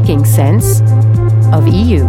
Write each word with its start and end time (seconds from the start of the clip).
Making 0.00 0.24
Sense 0.26 0.80
of 1.52 1.66
EU. 1.66 2.04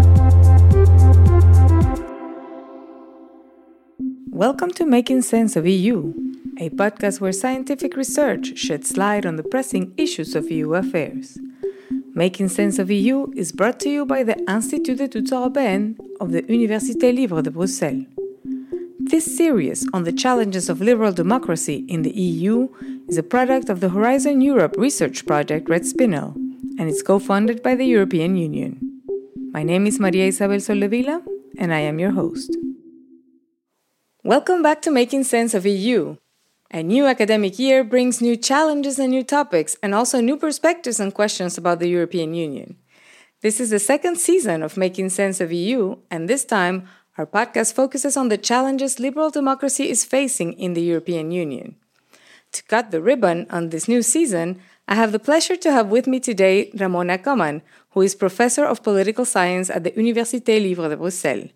Welcome 4.27 4.69
to 4.73 4.85
Making 4.85 5.23
Sense 5.23 5.55
of 5.55 5.65
EU, 5.65 6.13
a 6.59 6.69
podcast 6.69 7.19
where 7.19 7.31
scientific 7.31 7.97
research 7.97 8.55
sheds 8.55 8.95
light 8.95 9.25
on 9.25 9.37
the 9.37 9.43
pressing 9.43 9.91
issues 9.97 10.35
of 10.35 10.51
EU 10.51 10.75
affairs. 10.75 11.39
Making 12.13 12.49
Sense 12.49 12.77
of 12.77 12.91
EU 12.91 13.31
is 13.35 13.51
brought 13.51 13.79
to 13.79 13.89
you 13.89 14.05
by 14.05 14.21
the 14.21 14.35
Institut 14.47 14.99
d'études 14.99 15.31
européennes 15.31 15.97
of 16.21 16.31
the 16.31 16.43
Université 16.43 17.11
Libre 17.11 17.41
de 17.41 17.49
Bruxelles. 17.49 18.05
This 18.99 19.35
series 19.35 19.87
on 19.93 20.03
the 20.03 20.13
challenges 20.13 20.69
of 20.69 20.79
liberal 20.79 21.11
democracy 21.11 21.85
in 21.87 22.03
the 22.03 22.15
EU 22.15 22.67
is 23.07 23.17
a 23.17 23.23
product 23.23 23.67
of 23.67 23.79
the 23.79 23.89
Horizon 23.89 24.41
Europe 24.41 24.75
research 24.77 25.25
project 25.25 25.67
Red 25.67 25.85
Spinel, 25.85 26.48
and 26.79 26.89
it's 26.89 27.03
co 27.03 27.19
funded 27.19 27.61
by 27.61 27.75
the 27.75 27.85
European 27.85 28.37
Union. 28.37 28.79
My 29.51 29.63
name 29.63 29.85
is 29.85 29.99
Maria 29.99 30.27
Isabel 30.27 30.59
Soldevila, 30.59 31.21
and 31.57 31.73
I 31.73 31.79
am 31.79 31.99
your 31.99 32.11
host. 32.11 32.55
Welcome 34.23 34.63
back 34.63 34.81
to 34.83 34.91
Making 34.91 35.25
Sense 35.25 35.53
of 35.53 35.65
EU. 35.65 36.15
A 36.71 36.81
new 36.81 37.05
academic 37.05 37.59
year 37.59 37.83
brings 37.83 38.21
new 38.21 38.37
challenges 38.37 38.97
and 38.97 39.11
new 39.11 39.23
topics, 39.23 39.75
and 39.83 39.93
also 39.93 40.21
new 40.21 40.37
perspectives 40.37 41.01
and 41.01 41.13
questions 41.13 41.57
about 41.57 41.79
the 41.79 41.89
European 41.89 42.33
Union. 42.33 42.77
This 43.41 43.59
is 43.59 43.71
the 43.71 43.79
second 43.79 44.17
season 44.17 44.63
of 44.63 44.77
Making 44.77 45.09
Sense 45.09 45.41
of 45.41 45.51
EU, 45.51 45.97
and 46.09 46.29
this 46.29 46.45
time 46.45 46.87
our 47.17 47.25
podcast 47.25 47.73
focuses 47.73 48.15
on 48.15 48.29
the 48.29 48.37
challenges 48.37 49.01
liberal 49.01 49.31
democracy 49.31 49.89
is 49.89 50.05
facing 50.05 50.53
in 50.53 50.75
the 50.75 50.81
European 50.81 51.31
Union. 51.31 51.75
To 52.53 52.63
cut 52.63 52.91
the 52.91 53.01
ribbon 53.01 53.47
on 53.49 53.69
this 53.69 53.89
new 53.89 54.01
season, 54.01 54.61
I 54.91 54.95
have 54.95 55.11
the 55.11 55.19
pleasure 55.19 55.55
to 55.55 55.71
have 55.71 55.89
with 55.89 56.07
me 56.07 56.19
today 56.19 56.71
Ramona 56.73 57.19
Coman, 57.19 57.61
who 57.91 58.01
is 58.01 58.15
professor 58.15 58.65
of 58.65 58.81
political 58.81 59.23
science 59.23 59.69
at 59.69 59.83
the 59.83 59.91
Université 59.91 60.59
Libre 60.59 60.89
de 60.89 60.97
Bruxelles. 60.97 61.51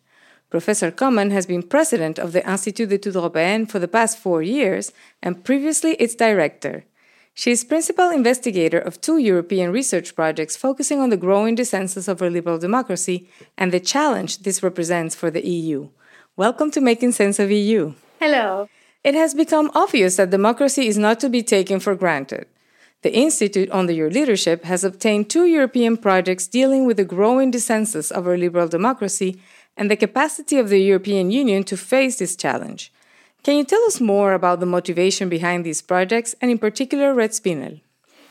Professor 0.52 0.92
Coman 0.92 1.32
has 1.32 1.48
been 1.48 1.64
president 1.64 2.20
of 2.20 2.32
the 2.32 2.48
Institut 2.48 2.90
d'études 2.90 3.16
européennes 3.16 3.72
for 3.72 3.80
the 3.80 3.88
past 3.88 4.20
four 4.20 4.44
years 4.44 4.92
and 5.24 5.44
previously 5.44 5.94
its 5.94 6.14
director. 6.14 6.86
She 7.34 7.50
is 7.50 7.64
principal 7.64 8.12
investigator 8.12 8.78
of 8.78 9.02
two 9.02 9.18
European 9.18 9.72
research 9.72 10.16
projects 10.16 10.56
focusing 10.56 11.00
on 11.00 11.10
the 11.10 11.18
growing 11.18 11.56
dissensus 11.56 12.08
over 12.08 12.30
liberal 12.30 12.60
democracy 12.60 13.28
and 13.58 13.72
the 13.72 13.80
challenge 13.80 14.44
this 14.44 14.62
represents 14.62 15.16
for 15.16 15.32
the 15.32 15.44
EU. 15.44 15.90
Welcome 16.36 16.70
to 16.70 16.82
Making 16.82 17.14
Sense 17.14 17.40
of 17.40 17.50
EU. 17.50 17.96
Hello. 18.20 18.70
It 19.04 19.16
has 19.16 19.34
become 19.34 19.72
obvious 19.74 20.18
that 20.18 20.30
democracy 20.30 20.86
is 20.88 21.00
not 21.00 21.20
to 21.22 21.30
be 21.30 21.42
taken 21.42 21.80
for 21.80 21.96
granted. 21.96 22.46
The 23.04 23.14
Institute, 23.14 23.70
under 23.72 23.92
your 23.92 24.10
leadership, 24.10 24.64
has 24.64 24.86
obtained 24.86 25.30
two 25.30 25.46
European 25.46 25.98
projects 25.98 26.48
dealing 26.48 26.86
with 26.86 26.96
the 26.96 27.04
growing 27.04 27.52
dissensus 27.52 28.12
of 28.12 28.26
our 28.26 28.38
liberal 28.38 28.70
democracy 28.70 29.42
and 29.76 29.92
the 29.92 29.98
capacity 29.98 30.58
of 30.58 30.70
the 30.70 30.80
European 30.80 31.30
Union 31.30 31.66
to 31.66 31.76
face 31.76 32.18
this 32.18 32.38
challenge. 32.38 32.94
Can 33.44 33.58
you 33.58 33.66
tell 33.66 33.84
us 33.84 34.00
more 34.00 34.32
about 34.32 34.62
the 34.62 34.66
motivation 34.66 35.28
behind 35.28 35.66
these 35.66 35.82
projects 35.82 36.34
and, 36.40 36.50
in 36.50 36.58
particular, 36.58 37.14
Red 37.14 37.32
Spinel? 37.32 37.82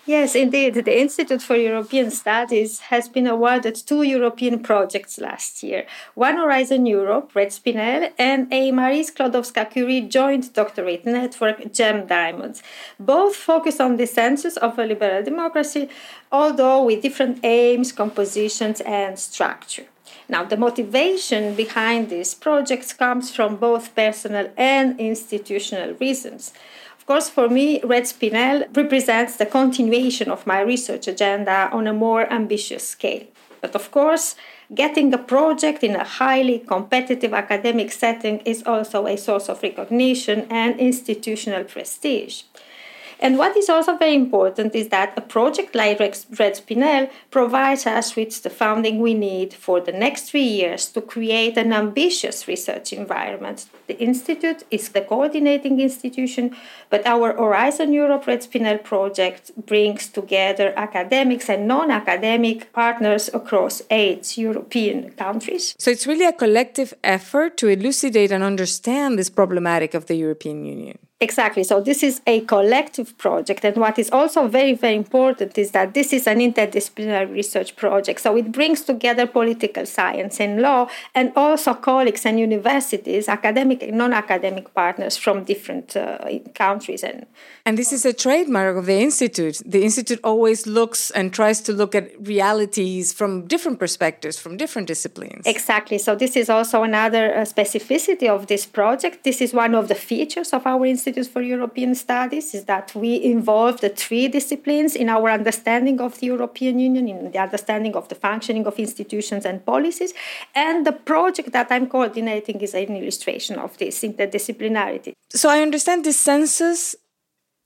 Yes, 0.05 0.35
indeed. 0.35 0.75
The 0.75 1.01
Institute 1.01 1.43
for 1.43 1.55
European 1.55 2.11
Studies 2.11 2.81
has 2.91 3.09
been 3.09 3.29
awarded 3.29 3.77
two 3.77 4.03
European 4.03 4.59
projects 4.59 5.21
last 5.21 5.63
year 5.63 5.87
one 6.15 6.39
Horizon 6.39 6.87
Europe, 6.87 7.31
Red 7.37 7.51
Spinel, 7.51 8.11
and 8.19 8.53
a 8.53 8.73
Marie 8.73 9.05
Sklodowska 9.05 9.71
Curie 9.71 10.01
joint 10.01 10.53
doctorate 10.55 11.07
network, 11.07 11.73
GEM 11.73 12.07
Diamonds. 12.09 12.65
Both 12.99 13.37
focus 13.37 13.79
on 13.79 13.97
the 13.97 14.03
dissensus 14.03 14.57
of 14.57 14.77
a 14.77 14.87
liberal 14.87 15.23
democracy, 15.23 15.89
although 16.33 16.83
with 16.83 17.03
different 17.03 17.39
aims, 17.45 17.93
compositions, 17.93 18.81
and 18.81 19.17
structure. 19.17 19.87
Now, 20.29 20.43
the 20.43 20.57
motivation 20.57 21.55
behind 21.55 22.09
these 22.09 22.35
projects 22.35 22.93
comes 22.93 23.35
from 23.35 23.57
both 23.57 23.95
personal 23.95 24.51
and 24.57 24.99
institutional 24.99 25.95
reasons. 25.95 26.53
Of 27.03 27.07
course, 27.07 27.29
for 27.29 27.49
me, 27.49 27.81
Red 27.83 28.05
Spinel 28.05 28.69
represents 28.77 29.35
the 29.35 29.45
continuation 29.45 30.31
of 30.31 30.47
my 30.47 30.61
research 30.61 31.09
agenda 31.09 31.69
on 31.73 31.89
a 31.89 31.93
more 31.93 32.33
ambitious 32.33 32.87
scale. 32.87 33.25
But 33.61 33.75
of 33.75 33.91
course, 33.91 34.37
getting 34.73 35.13
a 35.13 35.19
project 35.19 35.83
in 35.83 35.97
a 35.97 36.05
highly 36.05 36.61
competitive 36.61 37.35
academic 37.35 37.91
setting 37.91 38.39
is 38.45 38.63
also 38.63 39.09
a 39.09 39.17
source 39.17 39.49
of 39.49 39.65
recognition 39.65 40.47
and 40.49 40.79
institutional 40.79 41.65
prestige. 41.65 42.45
And 43.23 43.39
what 43.39 43.57
is 43.57 43.71
also 43.71 43.97
very 43.97 44.17
important 44.17 44.75
is 44.75 44.89
that 44.89 45.17
a 45.17 45.21
project 45.21 45.77
like 45.77 46.01
Red 46.01 46.55
Spinel 46.55 47.09
provides 47.31 47.87
us 47.87 48.17
with 48.17 48.43
the 48.43 48.51
funding 48.51 48.99
we 48.99 49.15
need 49.15 49.55
for 49.55 49.81
the 49.81 49.93
next 49.93 50.23
three 50.31 50.51
years 50.61 50.87
to 50.89 51.01
create 51.01 51.57
an 51.57 51.73
ambitious 51.73 52.49
research 52.49 52.93
environment. 52.93 53.67
The 53.87 53.97
Institute 54.01 54.65
is 54.73 54.89
the 54.89 55.03
coordinating 55.03 55.81
institution, 55.81 56.57
but 56.91 57.07
our 57.07 57.33
Horizon 57.33 57.93
Europe 57.93 58.27
Red 58.27 58.41
Spinel 58.43 58.83
project 58.83 59.53
brings 59.67 60.09
together 60.09 60.75
academics 60.77 61.49
and 61.49 61.69
non 61.69 61.93
academic 61.93 62.73
partners 62.73 63.31
across 63.33 63.83
eight 63.91 64.37
European 64.37 65.11
countries. 65.13 65.77
So 65.79 65.93
it's 65.93 66.09
really 66.09 66.27
a 66.27 66.33
collective 66.33 66.93
effort 67.05 67.57
to 67.59 67.69
elucidate 67.69 68.33
and 68.33 68.43
understand 68.43 69.17
this 69.17 69.31
problematic 69.31 69.95
of 69.95 70.07
the 70.07 70.17
European 70.17 70.65
Union. 70.65 70.99
Exactly. 71.23 71.63
So 71.63 71.81
this 71.81 72.03
is 72.03 72.21
a 72.27 72.41
collective 72.41 73.17
project. 73.17 73.65
And 73.65 73.77
what 73.77 73.97
is 73.97 74.11
also 74.11 74.49
very, 74.49 74.73
very 74.73 74.97
important 74.97 75.57
is 75.57 75.71
that 75.71 75.95
this 75.95 76.13
is 76.13 76.27
an 76.27 76.39
interdisciplinary 76.39 77.33
research 77.33 77.77
project. 77.77 78.21
So 78.21 78.37
it 78.37 78.51
brings 78.51 78.81
together 78.83 79.29
political 79.29 79.87
science 79.87 80.41
and 80.41 80.61
law 80.61 80.89
and 81.15 81.33
also 81.37 81.75
colleagues 81.75 82.27
and 82.27 82.41
universities, 82.41 83.29
academic 83.29 83.85
and 83.85 83.99
non 83.99 84.13
academic 84.13 84.75
partners 84.75 85.17
from 85.17 85.45
different 85.45 85.97
uh, 85.97 86.19
countries. 86.55 87.05
And, 87.05 87.27
and 87.65 87.79
this 87.79 87.93
is 87.93 88.05
a 88.05 88.13
trademark 88.13 88.77
of 88.77 88.87
the 88.87 88.99
Institute. 88.99 89.63
The 89.65 89.85
Institute 89.85 90.19
always 90.25 90.67
looks 90.67 91.13
and 91.13 91.33
tries 91.33 91.61
to 91.63 91.73
look 91.73 91.95
at 91.95 92.11
realities 92.27 93.13
from 93.13 93.47
different 93.47 93.79
perspectives, 93.79 94.41
from 94.41 94.57
different 94.57 94.89
disciplines. 94.89 95.47
Exactly. 95.47 95.99
So 95.99 96.17
this 96.17 96.37
is 96.37 96.51
also 96.51 96.83
another 96.83 97.33
uh, 97.33 97.41
specificity 97.43 98.29
of 98.29 98.49
this 98.49 98.67
project. 98.67 99.23
This 99.23 99.41
is 99.41 99.55
one 99.55 99.77
of 99.77 99.87
the 99.87 99.95
features 99.95 100.53
of 100.53 100.67
our 100.67 100.85
institute 100.85 101.12
For 101.13 101.43
European 101.43 101.95
Studies 101.95 102.55
is 102.55 102.65
that 102.65 102.95
we 102.95 103.23
involve 103.23 103.81
the 103.81 103.89
three 103.89 104.29
disciplines 104.29 104.97
in 104.97 105.09
our 105.09 105.31
understanding 105.31 106.01
of 106.01 106.19
the 106.19 106.27
European 106.27 106.79
Union, 106.79 107.09
in 107.09 107.31
the 107.31 107.39
understanding 107.39 107.95
of 107.95 108.09
the 108.09 108.15
functioning 108.15 108.67
of 108.67 108.79
institutions 108.79 109.45
and 109.45 109.65
policies. 109.65 110.15
And 110.55 110.87
the 110.87 110.93
project 110.93 111.53
that 111.53 111.69
I'm 111.71 111.87
coordinating 111.87 112.61
is 112.61 112.75
an 112.75 112.97
illustration 112.97 113.59
of 113.59 113.77
this 113.79 114.03
interdisciplinarity. 114.03 115.13
So 115.31 115.49
I 115.49 115.61
understand 115.61 116.05
this 116.05 116.17
dissensus 116.17 116.95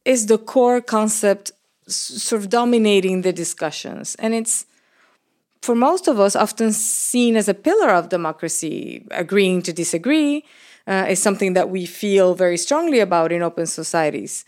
is 0.04 0.26
the 0.26 0.38
core 0.38 0.80
concept 0.80 1.52
sort 1.88 2.42
of 2.42 2.48
dominating 2.48 3.22
the 3.22 3.32
discussions. 3.32 4.14
And 4.16 4.34
it's 4.34 4.66
for 5.62 5.74
most 5.74 6.08
of 6.08 6.20
us 6.20 6.36
often 6.36 6.72
seen 6.72 7.36
as 7.36 7.48
a 7.48 7.54
pillar 7.54 7.90
of 7.90 8.08
democracy, 8.08 9.06
agreeing 9.10 9.62
to 9.62 9.72
disagree, 9.72 10.44
uh, 10.86 11.06
is 11.08 11.20
something 11.20 11.54
that 11.54 11.70
we 11.70 11.86
feel 11.86 12.34
very 12.34 12.56
strongly 12.56 13.00
about 13.00 13.32
in 13.32 13.42
open 13.42 13.66
societies. 13.66 14.44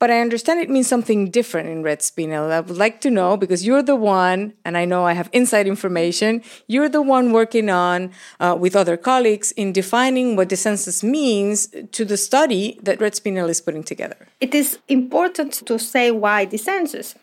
But 0.00 0.10
I 0.10 0.22
understand 0.22 0.60
it 0.60 0.70
means 0.70 0.88
something 0.88 1.30
different 1.30 1.68
in 1.68 1.82
Red 1.82 2.00
Spinel. 2.00 2.50
I 2.50 2.60
would 2.60 2.78
like 2.78 3.02
to 3.02 3.10
know 3.10 3.36
because 3.36 3.66
you're 3.66 3.82
the 3.82 3.94
one, 3.94 4.54
and 4.64 4.78
I 4.78 4.86
know 4.86 5.04
I 5.04 5.12
have 5.12 5.28
inside 5.30 5.66
information, 5.66 6.42
you're 6.66 6.88
the 6.88 7.02
one 7.02 7.32
working 7.32 7.68
on 7.68 8.10
uh, 8.40 8.56
with 8.58 8.74
other 8.74 8.96
colleagues 8.96 9.52
in 9.52 9.74
defining 9.74 10.36
what 10.36 10.48
dissensus 10.48 11.02
means 11.02 11.68
to 11.92 12.06
the 12.06 12.16
study 12.16 12.78
that 12.82 12.98
Red 12.98 13.12
Spinel 13.12 13.50
is 13.50 13.60
putting 13.60 13.84
together. 13.84 14.16
It 14.40 14.54
is 14.54 14.78
important 14.88 15.52
to 15.66 15.78
say 15.78 16.10
why 16.10 16.46
dissensus, 16.46 17.14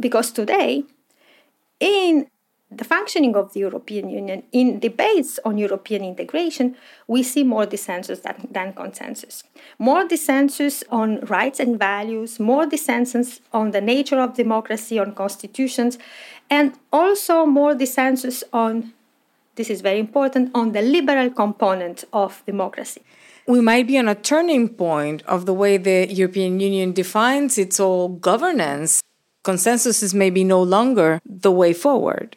because 0.00 0.32
today, 0.32 0.82
in 1.78 2.26
the 2.70 2.84
functioning 2.84 3.36
of 3.36 3.52
the 3.52 3.60
European 3.60 4.10
Union 4.10 4.42
in 4.50 4.80
debates 4.80 5.38
on 5.44 5.56
European 5.56 6.02
integration, 6.02 6.76
we 7.06 7.22
see 7.22 7.44
more 7.44 7.64
dissensus 7.64 8.22
than, 8.22 8.48
than, 8.50 8.72
consensus. 8.72 9.44
More 9.78 10.04
dissensus 10.06 10.82
on 10.90 11.20
rights 11.26 11.60
and 11.60 11.78
values, 11.78 12.40
more 12.40 12.66
dissensus 12.66 13.40
on 13.52 13.70
the 13.70 13.80
nature 13.80 14.18
of 14.18 14.34
democracy, 14.34 14.98
on 14.98 15.14
constitutions, 15.14 15.96
and 16.50 16.74
also 16.92 17.46
more 17.46 17.74
dissensus 17.74 18.42
on, 18.52 18.92
this 19.54 19.70
is 19.70 19.80
very 19.80 20.00
important, 20.00 20.50
on 20.52 20.72
the 20.72 20.82
liberal 20.82 21.30
component 21.30 22.04
of 22.12 22.42
democracy. 22.46 23.02
We 23.46 23.60
might 23.60 23.86
be 23.86 23.96
on 23.96 24.08
a 24.08 24.16
turning 24.16 24.68
point 24.70 25.22
of 25.22 25.46
the 25.46 25.54
way 25.54 25.76
the 25.76 26.12
European 26.12 26.58
Union 26.58 26.92
defines 26.92 27.58
its 27.58 27.78
own 27.78 28.18
governance. 28.18 29.00
Consensus 29.44 30.02
is 30.02 30.12
maybe 30.12 30.42
no 30.42 30.60
longer 30.60 31.20
the 31.24 31.52
way 31.52 31.72
forward. 31.72 32.36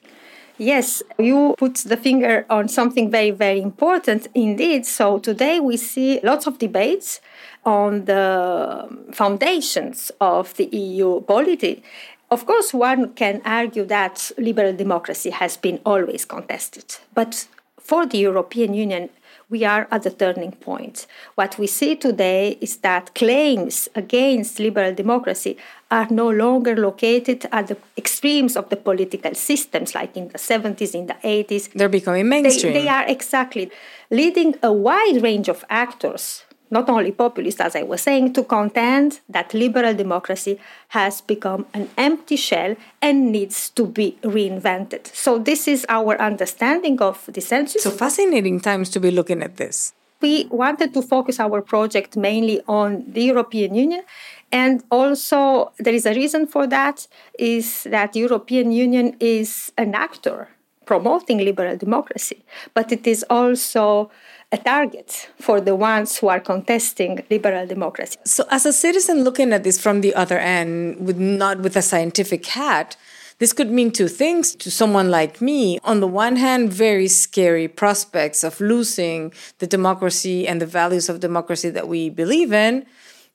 Yes, 0.59 1.01
you 1.17 1.55
put 1.57 1.75
the 1.75 1.95
finger 1.95 2.45
on 2.49 2.67
something 2.67 3.09
very, 3.09 3.31
very 3.31 3.61
important 3.61 4.27
indeed. 4.35 4.85
So 4.85 5.17
today 5.17 5.61
we 5.61 5.77
see 5.77 6.19
lots 6.21 6.47
of 6.47 6.57
debates 6.57 7.21
on 7.65 8.03
the 8.05 8.89
foundations 9.13 10.11
of 10.19 10.53
the 10.57 10.65
EU 10.65 11.21
polity. 11.21 11.81
Of 12.29 12.45
course, 12.45 12.73
one 12.73 13.13
can 13.13 13.41
argue 13.45 13.85
that 13.85 14.33
liberal 14.37 14.73
democracy 14.73 15.29
has 15.29 15.55
been 15.55 15.79
always 15.85 16.25
contested. 16.25 16.97
But 17.13 17.47
for 17.79 18.05
the 18.05 18.17
European 18.17 18.73
Union, 18.73 19.09
we 19.49 19.65
are 19.65 19.87
at 19.91 20.03
the 20.03 20.11
turning 20.11 20.51
point. 20.51 21.07
What 21.35 21.57
we 21.57 21.67
see 21.67 21.95
today 21.95 22.57
is 22.61 22.77
that 22.77 23.15
claims 23.15 23.89
against 23.95 24.59
liberal 24.59 24.93
democracy 24.93 25.57
are 25.89 26.07
no 26.09 26.29
longer 26.29 26.75
located 26.75 27.47
at 27.51 27.67
the 27.67 27.77
extremes 27.97 28.55
of 28.55 28.69
the 28.69 28.75
political 28.75 29.33
systems, 29.33 29.95
like 29.95 30.15
in 30.15 30.27
the 30.27 30.37
70s, 30.37 30.93
in 30.93 31.07
the 31.07 31.15
80s. 31.23 31.71
They're 31.73 31.89
becoming 31.89 32.29
mainstream. 32.29 32.73
They, 32.73 32.83
they 32.83 32.87
are 32.87 33.07
exactly 33.07 33.71
leading 34.11 34.55
a 34.61 34.71
wide 34.71 35.21
range 35.23 35.49
of 35.49 35.65
actors 35.69 36.43
not 36.71 36.89
only 36.89 37.11
populist, 37.11 37.61
as 37.61 37.75
I 37.75 37.83
was 37.83 38.01
saying, 38.01 38.33
to 38.33 38.43
contend 38.43 39.19
that 39.29 39.53
liberal 39.53 39.93
democracy 39.93 40.59
has 40.89 41.21
become 41.21 41.65
an 41.73 41.89
empty 41.97 42.35
shell 42.35 42.75
and 43.01 43.31
needs 43.31 43.69
to 43.71 43.85
be 43.85 44.17
reinvented. 44.23 45.07
So, 45.13 45.39
this 45.39 45.67
is 45.67 45.85
our 45.89 46.19
understanding 46.21 47.01
of 47.01 47.25
the 47.25 47.31
dissensus. 47.31 47.81
So, 47.81 47.91
fascinating 47.91 48.59
times 48.59 48.89
to 48.91 48.99
be 48.99 49.11
looking 49.11 49.41
at 49.41 49.57
this. 49.57 49.93
We 50.21 50.47
wanted 50.51 50.93
to 50.95 51.01
focus 51.01 51.39
our 51.39 51.61
project 51.61 52.17
mainly 52.17 52.61
on 52.67 53.05
the 53.07 53.23
European 53.23 53.73
Union. 53.73 54.03
And 54.51 54.83
also, 54.91 55.71
there 55.79 55.93
is 55.93 56.05
a 56.05 56.13
reason 56.13 56.45
for 56.47 56.67
that 56.67 57.07
is 57.37 57.83
that 57.83 58.13
the 58.13 58.19
European 58.19 58.71
Union 58.71 59.15
is 59.19 59.71
an 59.77 59.95
actor 59.95 60.49
promoting 60.89 61.37
liberal 61.37 61.77
democracy, 61.77 62.39
but 62.73 62.91
it 62.91 63.05
is 63.05 63.23
also 63.29 64.09
a 64.51 64.57
target 64.57 65.29
for 65.39 65.61
the 65.61 65.75
ones 65.75 66.17
who 66.17 66.27
are 66.33 66.39
contesting 66.39 67.23
liberal 67.29 67.67
democracy. 67.67 68.17
So, 68.25 68.41
as 68.49 68.65
a 68.65 68.73
citizen 68.73 69.23
looking 69.23 69.53
at 69.53 69.63
this 69.63 69.77
from 69.79 70.01
the 70.01 70.15
other 70.15 70.39
end, 70.39 70.73
with 71.05 71.19
not 71.19 71.59
with 71.59 71.75
a 71.77 71.83
scientific 71.83 72.43
hat, 72.57 72.97
this 73.37 73.53
could 73.53 73.69
mean 73.69 73.91
two 73.91 74.07
things 74.07 74.55
to 74.63 74.71
someone 74.71 75.11
like 75.11 75.39
me. 75.49 75.77
On 75.91 75.99
the 75.99 76.11
one 76.25 76.37
hand, 76.37 76.73
very 76.73 77.07
scary 77.07 77.67
prospects 77.67 78.43
of 78.43 78.59
losing 78.59 79.31
the 79.59 79.67
democracy 79.67 80.47
and 80.47 80.59
the 80.59 80.71
values 80.81 81.07
of 81.07 81.19
democracy 81.19 81.69
that 81.69 81.87
we 81.87 82.09
believe 82.09 82.51
in 82.51 82.73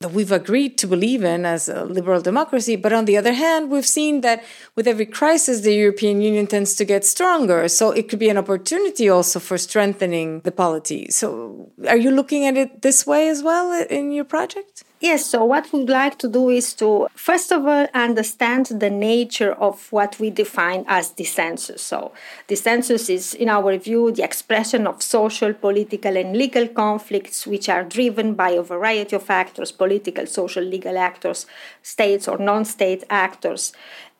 that 0.00 0.12
we've 0.12 0.32
agreed 0.32 0.76
to 0.79 0.87
believe 0.87 1.25
in 1.25 1.46
as 1.46 1.69
a 1.69 1.85
liberal 1.85 2.20
democracy. 2.20 2.76
But 2.76 2.93
on 2.93 3.05
the 3.05 3.17
other 3.17 3.32
hand, 3.32 3.70
we've 3.70 3.87
seen 3.87 4.20
that 4.20 4.44
with 4.76 4.87
every 4.87 5.06
crisis, 5.06 5.61
the 5.61 5.75
European 5.75 6.20
Union 6.20 6.46
tends 6.46 6.75
to 6.75 6.85
get 6.85 7.05
stronger. 7.05 7.69
So 7.69 7.91
it 7.91 8.08
could 8.08 8.19
be 8.19 8.29
an 8.29 8.38
opportunity 8.38 9.08
also 9.08 9.41
for 9.41 9.56
strengthening 9.56 10.41
the 10.41 10.52
polity. 10.52 11.11
So 11.11 11.70
are 11.88 11.96
you 11.96 12.11
looking 12.11 12.44
at 12.46 12.56
it 12.56 12.82
this 12.82 13.06
way 13.06 13.29
as 13.29 13.43
well 13.43 13.73
in 13.88 14.12
your 14.12 14.25
project? 14.25 14.85
Yes, 15.00 15.26
so 15.26 15.44
what 15.44 15.70
we'd 15.73 15.91
like 15.91 16.19
to 16.20 16.29
do 16.29 16.49
is 16.49 16.73
to, 16.75 17.08
first 17.14 17.52
of 17.52 17.67
all, 17.67 17.87
understand 17.93 18.67
the 18.67 18.88
nature 18.88 19.52
of 19.52 19.93
what 19.93 20.19
we 20.19 20.31
define 20.31 20.85
as 20.88 21.11
dissensus. 21.11 21.81
So, 21.81 22.12
dissensus 22.49 23.11
is, 23.11 23.35
in 23.35 23.50
our 23.50 23.76
view, 23.76 24.12
the 24.12 24.23
expression 24.23 24.87
of 24.87 25.02
social, 25.02 25.52
political, 25.52 26.17
and 26.17 26.35
legal 26.37 26.69
conflicts 26.69 27.46
which 27.46 27.69
are 27.69 27.85
driven 27.85 28.35
by 28.35 28.50
a 28.50 28.62
variety 28.62 29.17
of 29.17 29.25
factors 29.25 29.73
political, 29.73 30.26
social, 30.26 30.62
legal 30.62 30.97
actors, 30.97 31.44
states 31.82 32.26
or 32.26 32.38
non 32.38 32.64
state 32.64 33.05
actors, 33.11 33.73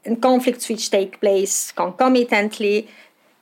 and 0.05 0.21
conflicts 0.21 0.69
which 0.69 0.91
take 0.91 1.21
place 1.21 1.73
concomitantly, 1.73 2.89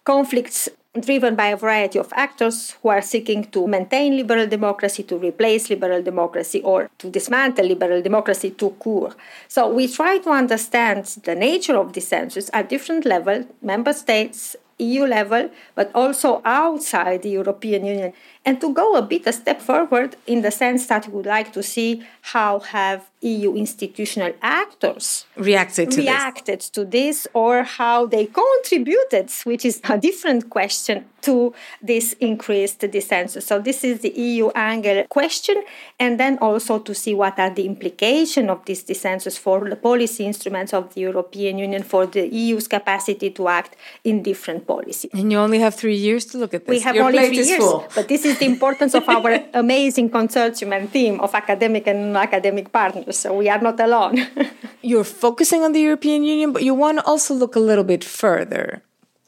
conflicts 0.05 0.69
driven 1.01 1.35
by 1.35 1.47
a 1.47 1.57
variety 1.57 1.99
of 1.99 2.13
actors 2.15 2.77
who 2.83 2.91
are 2.91 3.01
seeking 3.01 3.45
to 3.45 3.67
maintain 3.67 4.17
liberal 4.17 4.47
democracy, 4.47 5.03
to 5.05 5.17
replace 5.17 5.71
liberal 5.71 6.03
democracy, 6.03 6.61
or 6.63 6.91
to 6.99 7.09
dismantle 7.09 7.67
liberal 7.67 8.03
democracy 8.03 8.51
to 8.51 8.71
court. 8.71 9.17
So 9.49 9.73
we 9.73 9.89
try 9.89 10.19
to 10.19 10.31
understand 10.31 11.07
the 11.25 11.35
nature 11.35 11.77
of 11.77 11.93
dissensus 11.93 12.51
at 12.53 12.69
different 12.69 13.07
levels, 13.07 13.47
member 13.63 13.95
states, 13.95 14.55
EU 14.83 15.07
level, 15.07 15.51
but 15.75 15.91
also 15.95 16.43
outside 16.45 17.23
the 17.23 17.31
European 17.31 17.85
Union 17.85 18.13
and 18.45 18.61
to 18.61 18.73
go 18.73 18.97
a 18.97 19.03
bit 19.03 19.27
a 19.27 19.33
step 19.33 19.61
forward 19.61 20.17
in 20.27 20.43
the 20.43 20.51
sense 20.51 20.87
that 20.87 21.07
we 21.07 21.15
would 21.15 21.27
like 21.27 21.53
to 21.53 21.63
see 21.63 22.03
how 22.23 22.59
have 22.61 23.09
EU 23.21 23.55
institutional 23.55 24.33
actors 24.43 25.27
reacted 25.37 25.91
to 25.93 26.01
reacted 26.01 26.61
this. 26.61 26.71
to 26.71 26.85
this 26.85 27.29
or 27.35 27.63
how 27.63 28.07
they 28.07 28.27
contributed, 28.27 29.31
which 29.45 29.65
is 29.65 29.81
a 29.85 29.97
different 29.97 30.51
question, 30.51 31.05
to 31.23 31.55
this 31.81 32.15
increased 32.15 32.81
dissensus. 32.81 33.43
So 33.45 33.61
this 33.61 33.85
is 33.85 34.01
the 34.01 34.11
EU 34.11 34.51
angle 34.55 35.05
question, 35.09 35.63
and 35.99 36.19
then 36.19 36.39
also 36.39 36.79
to 36.81 36.95
see 36.95 37.15
what 37.15 37.39
are 37.39 37.51
the 37.51 37.67
implications 37.67 38.51
of 38.51 38.65
this 38.65 38.83
dissensus 38.83 39.39
for 39.39 39.69
the 39.69 39.77
policy 39.77 40.27
instruments 40.27 40.73
of 40.75 40.95
the 40.95 41.03
European 41.03 41.59
Union, 41.59 41.83
for 41.85 42.07
the 42.07 42.29
EU's 42.29 42.67
capacity 42.67 43.31
to 43.31 43.49
act 43.49 43.77
in 44.03 44.23
different 44.23 44.67
policies. 44.67 45.11
And 45.13 45.31
you 45.31 45.39
only 45.39 45.61
have 45.61 45.75
three 45.77 45.97
years 45.97 46.25
to 46.27 46.39
look 46.39 46.55
at 46.55 46.67
this. 46.67 46.71
We 46.71 46.81
have 46.81 46.97
Your 46.97 47.05
only 47.05 47.27
three 47.29 47.37
years, 47.37 47.57
full. 47.59 47.87
but 47.95 48.09
this 48.09 48.25
is 48.25 48.33
is 48.33 48.39
the 48.41 48.49
importance 48.49 48.95
of 48.95 49.09
our 49.09 49.45
amazing 49.55 50.11
consortium 50.11 50.75
and 50.77 50.91
team 50.93 51.21
of 51.21 51.35
academic 51.35 51.87
and 51.87 52.13
non-academic 52.13 52.73
partners. 52.73 53.19
So 53.19 53.37
we 53.37 53.49
are 53.49 53.61
not 53.61 53.79
alone. 53.79 54.27
You're 54.83 55.05
focusing 55.05 55.63
on 55.63 55.73
the 55.73 55.81
European 55.81 56.25
Union, 56.25 56.53
but 56.53 56.63
you 56.65 56.75
want 56.75 56.99
to 56.99 57.05
also 57.05 57.35
look 57.35 57.55
a 57.55 57.61
little 57.61 57.85
bit 57.85 58.03
further. 58.03 58.83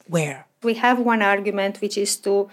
Where? 0.07 0.44
We 0.65 0.73
have 0.75 0.99
one 0.99 1.21
argument, 1.21 1.79
which 1.81 1.97
is 1.97 2.17
to 2.17 2.49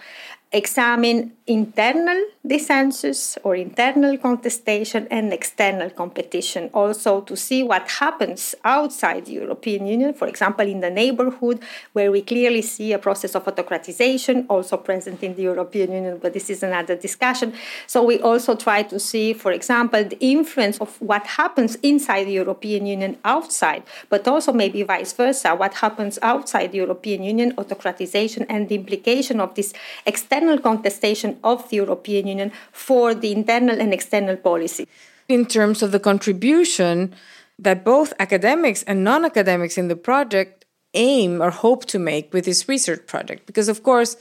examine 0.53 1.33
internal 1.45 2.23
dissensus 2.47 3.37
or 3.43 3.55
internal 3.55 4.17
contestation 4.17 5.07
and 5.09 5.33
external 5.33 5.89
competition 5.89 6.69
also 6.73 7.21
to 7.21 7.35
see 7.35 7.63
what 7.63 7.89
happens 7.89 8.55
outside 8.63 9.25
the 9.25 9.33
European 9.33 9.85
Union, 9.87 10.13
for 10.13 10.27
example, 10.27 10.65
in 10.65 10.79
the 10.79 10.89
neighborhood, 10.89 11.59
where 11.93 12.11
we 12.11 12.21
clearly 12.21 12.61
see 12.61 12.93
a 12.93 12.99
process 12.99 13.35
of 13.35 13.43
autocratization 13.45 14.45
also 14.49 14.77
present 14.77 15.23
in 15.23 15.35
the 15.35 15.41
European 15.41 15.91
Union, 15.91 16.19
but 16.21 16.33
this 16.33 16.49
is 16.49 16.63
another 16.63 16.95
discussion. 16.95 17.53
So 17.87 18.03
we 18.03 18.19
also 18.19 18.55
try 18.55 18.83
to 18.83 18.99
see, 18.99 19.33
for 19.33 19.51
example, 19.51 20.03
the 20.03 20.19
influence 20.19 20.77
of 20.79 21.01
what 21.01 21.25
happens 21.25 21.75
inside 21.75 22.25
the 22.25 22.33
European 22.33 22.85
Union 22.85 23.17
outside, 23.25 23.83
but 24.09 24.27
also 24.27 24.53
maybe 24.53 24.83
vice 24.83 25.13
versa, 25.13 25.55
what 25.55 25.75
happens 25.75 26.19
outside 26.21 26.71
the 26.71 26.77
European 26.77 27.23
Union, 27.23 27.53
autocratization, 27.55 28.45
and 28.49 28.69
the 28.69 28.75
implication 28.75 29.39
of 29.39 29.55
this 29.55 29.73
external 30.05 30.42
contestation 30.57 31.37
of 31.43 31.69
the 31.69 31.77
European 31.77 32.27
Union 32.27 32.51
for 32.71 33.13
the 33.13 33.31
internal 33.31 33.79
and 33.79 33.93
external 33.93 34.35
policy. 34.35 34.87
In 35.27 35.45
terms 35.45 35.81
of 35.81 35.91
the 35.91 35.99
contribution 35.99 37.13
that 37.59 37.83
both 37.83 38.13
academics 38.19 38.83
and 38.83 39.03
non 39.03 39.25
academics 39.25 39.77
in 39.77 39.87
the 39.87 39.95
project 39.95 40.65
aim 40.93 41.41
or 41.41 41.49
hope 41.49 41.85
to 41.85 41.99
make 41.99 42.33
with 42.33 42.45
this 42.45 42.67
research 42.67 43.07
project, 43.07 43.45
because 43.45 43.69
of 43.69 43.83
course, 43.83 44.17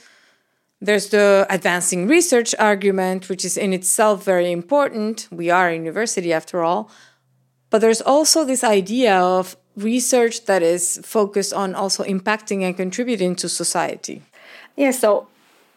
there's 0.80 1.08
the 1.10 1.46
advancing 1.48 2.08
research 2.08 2.54
argument, 2.58 3.28
which 3.28 3.44
is 3.44 3.56
in 3.56 3.72
itself 3.72 4.24
very 4.24 4.50
important. 4.50 5.28
We 5.30 5.48
are 5.48 5.68
a 5.68 5.74
university 5.74 6.32
after 6.32 6.64
all. 6.64 6.90
But 7.70 7.80
there's 7.80 8.02
also 8.02 8.44
this 8.44 8.64
idea 8.64 9.16
of 9.16 9.56
research 9.76 10.44
that 10.44 10.62
is 10.62 11.00
focused 11.04 11.54
on 11.54 11.74
also 11.74 12.04
impacting 12.04 12.62
and 12.62 12.76
contributing 12.76 13.34
to 13.36 13.48
society. 13.48 14.22
Yeah, 14.76 14.90
so 14.90 15.28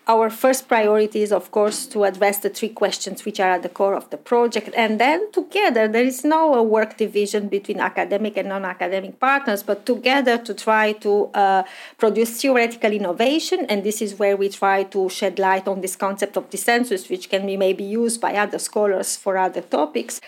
our 0.08 0.30
first 0.30 0.68
priority 0.68 1.22
is, 1.24 1.32
of 1.32 1.50
course, 1.52 1.88
to 1.88 2.04
address 2.04 2.38
the 2.40 2.50
three 2.50 2.70
questions 2.70 3.26
which 3.26 3.40
are 3.40 3.52
at 3.52 3.64
the 3.64 3.70
core 3.70 3.96
of 3.96 4.10
the 4.12 4.18
project. 4.18 4.70
And 4.76 5.00
then 5.00 5.32
together, 5.32 5.88
there 5.88 6.04
is 6.04 6.24
no 6.24 6.62
work 6.62 6.98
division 6.98 7.48
between 7.48 7.80
academic 7.80 8.38
and 8.38 8.50
non 8.50 8.66
academic 8.66 9.20
partners, 9.20 9.64
but 9.64 9.86
together 9.86 10.38
to 10.38 10.54
try 10.54 10.92
to 10.94 11.26
uh, 11.34 11.64
produce 11.98 12.42
theoretical 12.42 12.92
innovation. 12.92 13.66
And 13.68 13.84
this 13.84 14.02
is 14.02 14.20
where 14.20 14.38
we 14.38 14.50
try 14.50 14.84
to 14.84 15.10
shed 15.10 15.40
light 15.40 15.68
on 15.68 15.82
this 15.82 15.96
concept 15.96 16.38
of 16.38 16.50
dissensus, 16.50 17.10
which 17.10 17.30
can 17.30 17.46
be 17.46 17.58
maybe 17.58 17.84
used 17.84 18.22
by 18.22 18.36
other 18.36 18.60
scholars 18.60 19.18
for 19.18 19.38
other 19.38 19.62
topics 19.62 20.22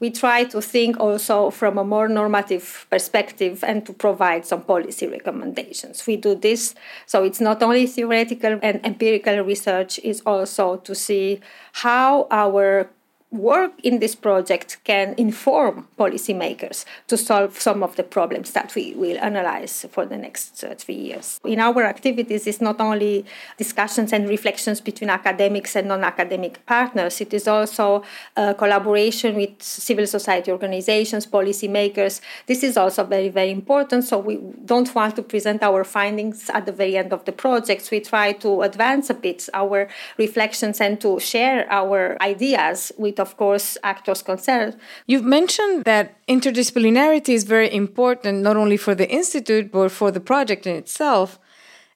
we 0.00 0.10
try 0.10 0.44
to 0.44 0.60
think 0.60 0.98
also 1.00 1.50
from 1.50 1.78
a 1.78 1.84
more 1.84 2.08
normative 2.08 2.86
perspective 2.90 3.64
and 3.64 3.84
to 3.86 3.92
provide 3.92 4.46
some 4.46 4.62
policy 4.62 5.06
recommendations. 5.06 6.06
We 6.06 6.16
do 6.16 6.34
this, 6.34 6.74
so 7.06 7.24
it's 7.24 7.40
not 7.40 7.62
only 7.62 7.86
theoretical 7.86 8.58
and 8.62 8.80
empirical 8.84 9.40
research, 9.40 9.98
it's 10.04 10.20
also 10.20 10.76
to 10.76 10.94
see 10.94 11.40
how 11.72 12.26
our 12.30 12.90
work 13.30 13.72
in 13.82 13.98
this 13.98 14.14
project 14.14 14.78
can 14.84 15.14
inform 15.18 15.86
policymakers 15.98 16.86
to 17.06 17.16
solve 17.16 17.60
some 17.60 17.82
of 17.82 17.94
the 17.96 18.02
problems 18.02 18.52
that 18.52 18.74
we 18.74 18.94
will 18.94 19.18
analyze 19.18 19.84
for 19.90 20.06
the 20.06 20.16
next 20.16 20.64
uh, 20.64 20.74
three 20.76 20.94
years. 20.94 21.38
In 21.44 21.60
our 21.60 21.84
activities, 21.84 22.46
it's 22.46 22.62
not 22.62 22.80
only 22.80 23.26
discussions 23.58 24.14
and 24.14 24.28
reflections 24.28 24.80
between 24.80 25.10
academics 25.10 25.76
and 25.76 25.88
non 25.88 26.04
academic 26.04 26.64
partners, 26.64 27.20
it 27.20 27.34
is 27.34 27.46
also 27.46 28.02
a 28.34 28.54
collaboration 28.54 29.36
with 29.36 29.62
civil 29.62 30.06
society 30.06 30.50
organizations, 30.50 31.26
policymakers. 31.26 32.22
This 32.46 32.62
is 32.62 32.78
also 32.78 33.04
very, 33.04 33.28
very 33.28 33.50
important. 33.50 34.04
So 34.04 34.18
we 34.18 34.38
don't 34.64 34.92
want 34.94 35.16
to 35.16 35.22
present 35.22 35.62
our 35.62 35.84
findings 35.84 36.48
at 36.50 36.64
the 36.64 36.72
very 36.72 36.96
end 36.96 37.12
of 37.12 37.26
the 37.26 37.32
project. 37.32 37.90
We 37.90 38.00
try 38.00 38.32
to 38.32 38.62
advance 38.62 39.10
a 39.10 39.14
bit 39.14 39.48
our 39.52 39.88
reflections 40.16 40.80
and 40.80 40.98
to 41.02 41.20
share 41.20 41.70
our 41.70 42.16
ideas 42.22 42.90
with 42.96 43.17
of 43.18 43.36
course, 43.36 43.76
actors 43.82 44.22
concerned. 44.22 44.76
You've 45.06 45.24
mentioned 45.24 45.84
that 45.84 46.24
interdisciplinarity 46.26 47.30
is 47.30 47.44
very 47.44 47.72
important, 47.72 48.42
not 48.42 48.56
only 48.56 48.76
for 48.76 48.94
the 48.94 49.08
Institute, 49.08 49.70
but 49.72 49.90
for 49.90 50.10
the 50.10 50.20
project 50.20 50.66
in 50.66 50.76
itself. 50.76 51.38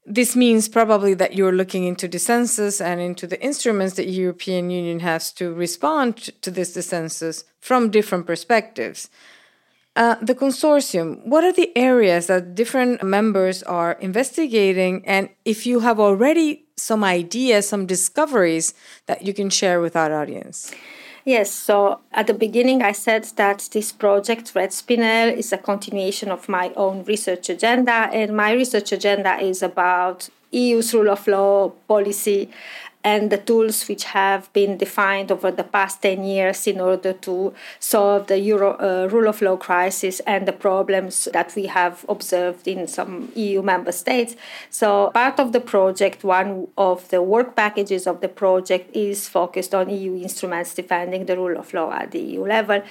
This 0.04 0.34
means 0.34 0.68
probably 0.68 1.14
that 1.14 1.34
you're 1.34 1.52
looking 1.52 1.84
into 1.84 2.08
dissensus 2.08 2.84
and 2.84 3.00
into 3.00 3.26
the 3.26 3.40
instruments 3.40 3.94
that 3.94 4.08
European 4.08 4.70
Union 4.70 5.00
has 5.00 5.30
to 5.32 5.52
respond 5.54 6.16
to 6.42 6.50
this 6.50 6.76
dissensus 6.76 7.44
from 7.60 7.90
different 7.90 8.26
perspectives. 8.26 9.08
Uh, 9.94 10.16
the 10.22 10.34
consortium, 10.34 11.24
what 11.26 11.44
are 11.44 11.52
the 11.52 11.70
areas 11.76 12.26
that 12.26 12.54
different 12.54 13.02
members 13.02 13.62
are 13.64 13.92
investigating? 14.00 15.06
And 15.06 15.28
if 15.44 15.66
you 15.66 15.80
have 15.80 16.00
already 16.00 16.64
some 16.76 17.04
ideas, 17.04 17.68
some 17.68 17.86
discoveries 17.86 18.74
that 19.06 19.22
you 19.22 19.34
can 19.34 19.50
share 19.50 19.80
with 19.80 19.94
our 19.94 20.12
audience? 20.14 20.72
Yes, 21.24 21.52
so 21.52 22.00
at 22.12 22.26
the 22.26 22.34
beginning 22.34 22.82
I 22.82 22.90
said 22.90 23.24
that 23.36 23.68
this 23.72 23.92
project, 23.92 24.52
Red 24.56 24.70
Spinel, 24.70 25.36
is 25.36 25.52
a 25.52 25.58
continuation 25.58 26.30
of 26.32 26.48
my 26.48 26.72
own 26.74 27.04
research 27.04 27.48
agenda, 27.48 28.10
and 28.12 28.36
my 28.36 28.52
research 28.52 28.90
agenda 28.90 29.40
is 29.40 29.62
about 29.62 30.28
EU's 30.50 30.92
rule 30.92 31.10
of 31.10 31.26
law 31.28 31.68
policy 31.86 32.50
and 33.04 33.30
the 33.30 33.38
tools 33.38 33.88
which 33.88 34.04
have 34.04 34.52
been 34.52 34.76
defined 34.76 35.32
over 35.32 35.50
the 35.50 35.64
past 35.64 36.02
10 36.02 36.24
years 36.24 36.66
in 36.66 36.80
order 36.80 37.12
to 37.12 37.52
solve 37.80 38.26
the 38.28 38.38
Euro, 38.38 38.72
uh, 38.78 39.08
rule 39.10 39.28
of 39.28 39.42
law 39.42 39.56
crisis 39.56 40.20
and 40.20 40.46
the 40.46 40.52
problems 40.52 41.28
that 41.32 41.54
we 41.56 41.66
have 41.66 42.04
observed 42.08 42.68
in 42.68 42.86
some 42.86 43.32
EU 43.34 43.62
member 43.62 43.92
states. 43.92 44.36
So, 44.70 45.10
part 45.14 45.40
of 45.40 45.52
the 45.52 45.60
project, 45.60 46.22
one 46.24 46.68
of 46.78 47.08
the 47.08 47.22
work 47.22 47.56
packages 47.56 48.06
of 48.06 48.20
the 48.20 48.28
project 48.28 48.94
is 48.94 49.28
focused 49.28 49.74
on 49.74 49.90
EU 49.90 50.16
instruments 50.16 50.74
defending 50.74 51.26
the 51.26 51.36
rule 51.36 51.58
of 51.58 51.74
law 51.74 51.92
at 51.92 52.12
the 52.12 52.20
EU 52.20 52.44
level. 52.44 52.82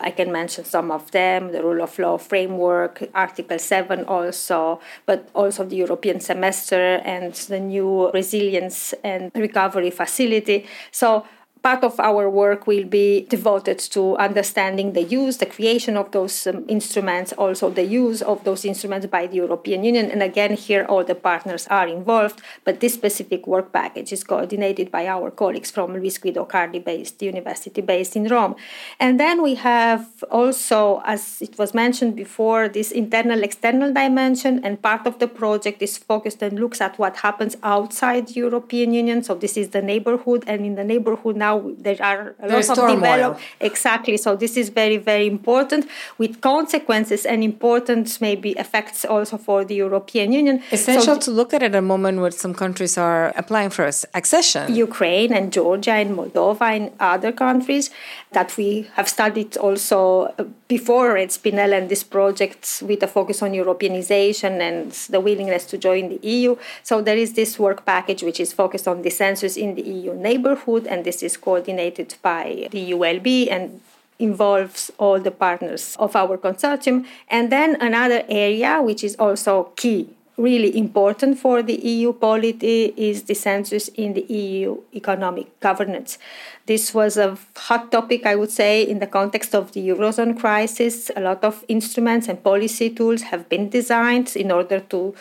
I 0.00 0.10
can 0.10 0.32
mention 0.32 0.64
some 0.64 0.90
of 0.90 1.10
them 1.12 1.52
the 1.52 1.62
rule 1.62 1.82
of 1.82 1.98
law 1.98 2.18
framework, 2.18 3.08
Article 3.14 3.58
7 3.58 4.04
also, 4.04 4.80
but 5.06 5.28
also 5.34 5.64
the 5.64 5.76
European 5.76 6.20
semester 6.20 7.00
and 7.04 7.32
the 7.34 7.60
new 7.60 8.10
resilience 8.12 8.94
and 9.04 9.30
recovery 9.46 9.90
facility. 9.90 10.58
So 10.90 11.24
part 11.66 11.82
of 11.82 11.98
our 11.98 12.30
work 12.30 12.68
will 12.68 12.84
be 12.84 13.26
devoted 13.28 13.76
to 13.76 14.16
understanding 14.18 14.92
the 14.92 15.02
use, 15.02 15.38
the 15.38 15.50
creation 15.56 15.96
of 15.96 16.12
those 16.12 16.46
um, 16.46 16.64
instruments, 16.68 17.32
also 17.32 17.68
the 17.70 17.82
use 17.82 18.22
of 18.22 18.44
those 18.44 18.64
instruments 18.64 19.04
by 19.06 19.26
the 19.26 19.34
European 19.34 19.82
Union. 19.82 20.08
And 20.12 20.22
again, 20.22 20.52
here 20.54 20.84
all 20.88 21.02
the 21.02 21.16
partners 21.16 21.66
are 21.66 21.88
involved, 21.88 22.40
but 22.62 22.78
this 22.78 22.94
specific 22.94 23.48
work 23.48 23.72
package 23.72 24.12
is 24.12 24.22
coordinated 24.22 24.92
by 24.92 25.08
our 25.08 25.28
colleagues 25.32 25.72
from 25.72 25.92
LUISS 25.92 26.18
Guido 26.18 26.44
Carli 26.44 26.78
based 26.78 27.20
university 27.20 27.80
based 27.80 28.14
in 28.14 28.28
Rome. 28.28 28.54
And 29.00 29.18
then 29.18 29.42
we 29.42 29.56
have 29.56 30.06
also, 30.30 31.02
as 31.04 31.42
it 31.42 31.58
was 31.58 31.74
mentioned 31.74 32.14
before, 32.14 32.68
this 32.68 32.92
internal 32.92 33.42
external 33.42 33.92
dimension, 33.92 34.60
and 34.64 34.80
part 34.80 35.04
of 35.04 35.18
the 35.18 35.26
project 35.26 35.82
is 35.82 35.98
focused 35.98 36.42
and 36.42 36.60
looks 36.60 36.80
at 36.80 36.96
what 36.96 37.16
happens 37.26 37.56
outside 37.64 38.28
the 38.28 38.34
European 38.34 38.94
Union. 38.94 39.24
So 39.24 39.34
this 39.34 39.56
is 39.56 39.70
the 39.70 39.82
neighborhood, 39.82 40.44
and 40.46 40.64
in 40.64 40.76
the 40.76 40.84
neighborhood 40.84 41.34
now 41.34 41.55
now 41.56 41.74
there 41.78 42.02
are 42.02 42.34
a 42.40 42.48
lot 42.48 42.68
of 42.68 42.76
development. 42.76 43.40
Exactly. 43.60 44.16
So 44.16 44.36
this 44.36 44.56
is 44.56 44.68
very, 44.68 44.96
very 44.96 45.26
important 45.26 45.88
with 46.18 46.40
consequences 46.40 47.26
and 47.26 47.42
important 47.42 48.20
maybe 48.20 48.50
effects 48.52 49.04
also 49.04 49.36
for 49.38 49.64
the 49.64 49.74
European 49.74 50.32
Union. 50.32 50.62
Essential 50.70 51.14
so 51.14 51.20
to 51.20 51.30
look 51.30 51.54
at 51.54 51.62
at 51.62 51.74
a 51.74 51.82
moment 51.82 52.20
where 52.20 52.30
some 52.30 52.54
countries 52.54 52.98
are 52.98 53.32
applying 53.36 53.70
for 53.70 53.90
accession. 54.14 54.74
Ukraine 54.74 55.32
and 55.32 55.52
Georgia 55.52 55.92
and 55.92 56.16
Moldova 56.16 56.66
and 56.76 56.90
other 57.00 57.32
countries 57.32 57.90
that 58.32 58.56
we 58.56 58.88
have 58.94 59.08
studied 59.08 59.56
also 59.56 60.34
uh, 60.38 60.44
before 60.68 61.14
Red 61.14 61.30
Spinel 61.30 61.72
and 61.76 61.88
this 61.88 62.04
project 62.04 62.82
with 62.84 63.02
a 63.02 63.06
focus 63.06 63.42
on 63.42 63.52
Europeanization 63.52 64.60
and 64.60 64.92
the 65.10 65.20
willingness 65.20 65.64
to 65.66 65.78
join 65.78 66.08
the 66.08 66.20
EU. 66.26 66.56
So 66.82 67.00
there 67.00 67.16
is 67.16 67.32
this 67.34 67.58
work 67.58 67.86
package 67.86 68.22
which 68.22 68.40
is 68.40 68.52
focused 68.52 68.88
on 68.88 69.02
the 69.02 69.10
dissensus 69.16 69.56
in 69.56 69.74
the 69.74 69.82
EU 69.82 70.14
neighborhood, 70.14 70.86
and 70.86 71.04
this 71.04 71.22
is 71.22 71.35
coordinated 71.36 72.14
by 72.22 72.68
the 72.70 72.92
ULB 72.92 73.50
and 73.50 73.80
involves 74.18 74.90
all 74.98 75.20
the 75.20 75.30
partners 75.30 75.96
of 75.98 76.16
our 76.16 76.38
consortium. 76.38 77.06
And 77.28 77.52
then 77.52 77.76
another 77.80 78.24
area 78.28 78.80
which 78.82 79.04
is 79.04 79.14
also 79.16 79.72
key 79.76 80.08
really 80.36 80.76
important 80.76 81.38
for 81.38 81.62
the 81.62 81.74
EU 81.74 82.12
polity 82.12 82.92
is 82.96 83.22
dissensus 83.22 83.88
in 83.94 84.12
the 84.12 84.22
EU 84.22 84.76
economic 84.94 85.58
governance. 85.60 86.18
This 86.66 86.92
was 86.92 87.16
a 87.16 87.38
hot 87.56 87.90
topic, 87.90 88.26
I 88.26 88.36
would 88.36 88.50
say, 88.50 88.82
in 88.82 88.98
the 88.98 89.06
context 89.06 89.54
of 89.54 89.72
the 89.72 89.88
Eurozone 89.88 90.38
crisis. 90.38 91.10
A 91.16 91.20
lot 91.20 91.42
of 91.42 91.64
instruments 91.68 92.28
and 92.28 92.42
policy 92.42 92.90
tools 92.90 93.22
have 93.22 93.48
been 93.48 93.70
designed 93.70 94.36
in 94.36 94.50
order 94.50 94.80
to 94.80 95.14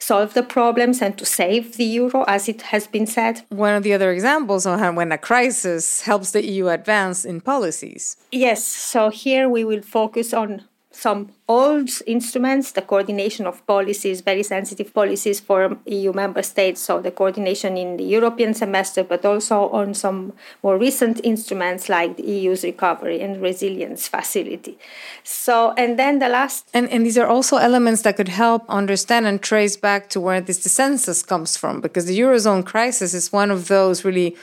solve 0.00 0.34
the 0.34 0.42
problems 0.42 1.00
and 1.02 1.16
to 1.18 1.24
save 1.24 1.76
the 1.76 1.84
euro, 1.84 2.24
as 2.26 2.48
it 2.48 2.62
has 2.62 2.86
been 2.86 3.06
said. 3.06 3.42
One 3.48 3.74
of 3.74 3.82
the 3.82 3.92
other 3.92 4.10
examples 4.10 4.66
of 4.66 4.80
when 4.94 5.12
a 5.12 5.18
crisis 5.18 6.02
helps 6.02 6.32
the 6.32 6.44
EU 6.44 6.68
advance 6.68 7.24
in 7.24 7.40
policies. 7.40 8.16
Yes, 8.32 8.64
so 8.64 9.10
here 9.10 9.48
we 9.48 9.64
will 9.64 9.82
focus 9.82 10.32
on 10.32 10.64
some 11.00 11.30
old 11.48 11.88
instruments, 12.06 12.72
the 12.72 12.82
coordination 12.82 13.46
of 13.46 13.66
policies, 13.66 14.20
very 14.20 14.42
sensitive 14.42 14.92
policies 14.92 15.40
for 15.40 15.78
EU 15.86 16.12
member 16.12 16.42
states, 16.42 16.78
so 16.82 17.00
the 17.00 17.10
coordination 17.10 17.78
in 17.78 17.96
the 17.96 18.04
European 18.04 18.52
semester, 18.52 19.02
but 19.02 19.24
also 19.24 19.70
on 19.70 19.94
some 19.94 20.34
more 20.62 20.76
recent 20.76 21.18
instruments 21.24 21.88
like 21.88 22.18
the 22.18 22.22
EU's 22.22 22.64
recovery 22.64 23.22
and 23.22 23.40
resilience 23.40 24.08
facility. 24.08 24.76
So, 25.24 25.72
and 25.78 25.98
then 25.98 26.18
the 26.18 26.28
last. 26.28 26.68
And, 26.74 26.86
and 26.90 27.06
these 27.06 27.16
are 27.16 27.26
also 27.26 27.56
elements 27.56 28.02
that 28.02 28.16
could 28.18 28.28
help 28.28 28.62
understand 28.68 29.26
and 29.26 29.40
trace 29.40 29.78
back 29.78 30.10
to 30.10 30.20
where 30.20 30.42
this 30.42 30.60
dissensus 30.60 31.26
comes 31.26 31.56
from, 31.56 31.80
because 31.80 32.04
the 32.04 32.18
Eurozone 32.20 32.64
crisis 32.64 33.14
is 33.14 33.32
one 33.32 33.50
of 33.50 33.68
those 33.68 34.04
really 34.04 34.36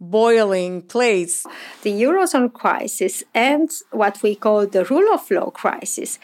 boiling 0.00 0.82
place. 0.82 1.46
The 1.82 1.90
Eurozone 1.90 2.52
crisis 2.52 3.22
and 3.34 3.70
what 3.90 4.22
we 4.22 4.34
call 4.34 4.66
the 4.66 4.84
rule 4.84 5.12
of 5.12 5.30
law 5.30 5.50
crisis 5.50 6.18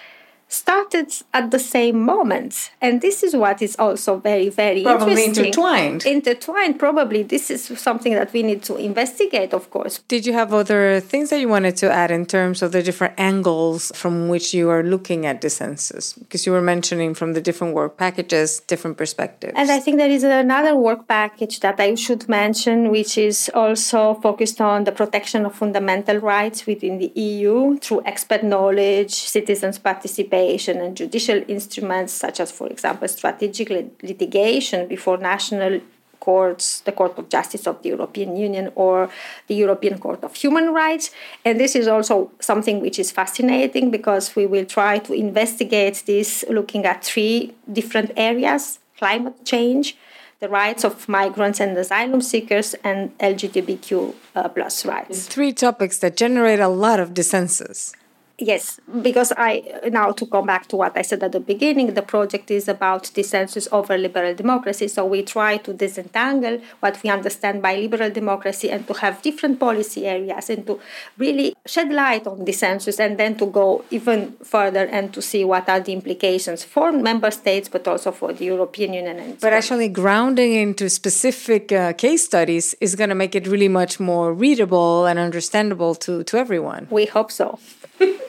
started 0.49 1.13
at 1.35 1.51
the 1.51 1.59
same 1.59 2.01
moment. 2.01 2.71
And 2.81 3.01
this 3.01 3.23
is 3.23 3.35
what 3.35 3.61
is 3.61 3.75
also 3.79 4.17
very, 4.19 4.49
very 4.49 4.83
probably 4.83 5.25
interesting. 5.25 5.47
intertwined. 5.47 6.07
Intertwined, 6.07 6.79
probably. 6.79 7.23
This 7.25 7.51
is 7.51 7.65
something 7.79 8.15
that 8.15 8.33
we 8.33 8.43
need 8.43 8.63
to 8.65 8.77
investigate, 8.77 9.53
of 9.53 9.71
course. 9.71 9.99
Did 10.07 10.25
you 10.25 10.33
have 10.35 10.55
other 10.55 11.01
things 11.01 11.31
that 11.31 11.41
you 11.41 11.49
wanted 11.49 11.77
to 11.79 11.91
add 11.91 12.11
in 12.11 12.27
terms 12.27 12.63
of 12.63 12.73
the 12.73 12.83
different 12.83 13.15
angles 13.19 13.91
from 13.95 14.29
which 14.29 14.55
you 14.55 14.71
are 14.71 14.85
looking 14.85 15.27
at 15.27 15.41
dissensus? 15.41 16.17
Because 16.19 16.47
you 16.47 16.53
were 16.53 16.63
mentioning 16.63 17.15
from 17.15 17.33
the 17.33 17.41
different 17.41 17.75
work 17.75 17.97
packages, 17.97 18.61
different 18.61 18.97
perspectives. 18.97 19.53
And 19.57 19.71
I 19.71 19.81
think 19.81 19.97
there 19.97 20.11
is 20.11 20.23
another 20.23 20.77
work 20.77 21.09
package 21.09 21.61
that 21.61 21.81
I 21.81 21.97
should 21.97 22.29
mention, 22.29 22.91
which 22.91 23.19
is 23.19 23.51
also 23.53 24.15
focused 24.15 24.61
on 24.61 24.85
the 24.85 24.93
protection 24.93 25.45
of 25.45 25.55
fundamental 25.57 26.19
rights 26.19 26.67
within 26.67 26.99
the 26.99 27.11
EU 27.17 27.79
through 27.79 28.03
expert 28.05 28.45
knowledge, 28.45 29.13
citizens' 29.13 29.79
participation 29.79 30.36
and 30.81 30.97
judicial 30.97 31.43
instruments, 31.49 32.13
such 32.13 32.41
as, 32.41 32.51
for 32.51 32.67
example, 32.69 33.09
strategic 33.09 33.69
litigation 34.03 34.89
before 34.89 35.17
national 35.19 35.81
courts, 36.21 36.81
the 36.81 36.93
Court 36.93 37.17
of 37.19 37.29
Justice 37.29 37.67
of 37.67 37.83
the 37.83 37.91
European 37.91 38.37
Union, 38.37 38.73
or 38.75 39.09
the 39.47 39.55
European 39.55 39.99
Court 39.99 40.25
of 40.25 40.35
Human 40.35 40.73
Rights. 40.73 41.11
And 41.45 41.61
this 41.61 41.77
is 41.77 41.87
also 41.87 42.31
something 42.41 42.81
which 42.81 42.99
is 42.99 43.13
fascinating 43.13 43.91
because 43.91 44.35
we 44.35 44.47
will 44.47 44.65
try 44.65 44.99
to 45.07 45.13
investigate 45.13 46.03
this 46.07 46.45
looking 46.49 46.85
at 46.85 47.05
three 47.05 47.55
different 47.73 48.11
areas 48.17 48.79
climate 48.99 49.45
change. 49.45 49.97
The 50.41 50.49
rights 50.49 50.85
of 50.85 51.09
migrants 51.09 51.61
and 51.61 51.77
asylum 51.79 52.21
seekers 52.21 52.75
and 52.85 53.17
LGBTQ 53.19 54.15
uh, 54.35 54.49
plus 54.49 54.85
rights. 54.85 55.27
Three 55.27 55.53
topics 55.53 55.99
that 55.99 56.17
generate 56.17 56.61
a 56.61 56.69
lot 56.69 57.01
of 57.01 57.15
dissensus. 57.15 57.95
Yes, 58.39 58.79
because 59.01 59.33
I 59.39 59.65
now 59.89 60.13
to 60.13 60.27
come 60.27 60.47
back 60.47 60.67
to 60.69 60.77
what 60.77 60.95
I 60.95 61.01
said 61.01 61.23
at 61.23 61.33
the 61.33 61.41
beginning, 61.41 61.95
the 61.95 62.03
project 62.03 62.51
is 62.51 62.69
about 62.69 63.05
dissensus 63.15 63.67
over 63.73 63.97
liberal 63.97 64.35
democracy. 64.35 64.89
So 64.89 65.07
we 65.07 65.23
try 65.23 65.57
to 65.59 65.73
disentangle 65.73 66.61
what 66.81 67.03
we 67.03 67.09
understand 67.09 67.63
by 67.63 67.77
liberal 67.77 68.11
democracy 68.11 68.71
and 68.71 68.87
to 68.89 68.93
have 68.95 69.23
different 69.23 69.59
policy 69.59 70.07
areas 70.07 70.51
and 70.51 70.67
to 70.67 70.79
really 71.17 71.57
shed 71.65 71.91
light 71.91 72.27
on 72.27 72.45
the 72.45 72.53
dissensus 72.53 73.01
and 73.01 73.17
then 73.17 73.39
to 73.39 73.47
go 73.47 73.85
even 73.91 74.33
further 74.45 74.85
and 74.85 75.15
to 75.15 75.23
see 75.23 75.43
what 75.43 75.67
are 75.71 75.81
the 75.81 75.95
implications 75.95 76.63
for 76.63 76.93
member 76.93 77.31
states 77.31 77.71
but 77.71 77.89
also 77.89 78.13
for 78.13 78.35
the 78.35 78.45
European 78.45 78.93
Union. 78.93 79.19
And 79.19 79.41
but 79.41 79.55
actually 79.55 79.89
grounding 79.89 80.53
into 80.53 80.91
specific 80.91 81.73
uh, 81.73 81.95
case 81.95 82.27
studies 82.27 82.75
is 82.83 82.97
going 82.97 83.09
to 83.09 83.15
make 83.15 83.35
it 83.35 83.47
really 83.47 83.69
much 83.69 83.99
more 83.99 84.35
readable 84.35 85.07
and 85.07 85.19
understandable 85.19 85.95
to, 85.95 86.23
to 86.25 86.37
everyone. 86.37 86.87
We 86.91 87.07
hope 87.07 87.33
so. 87.33 87.59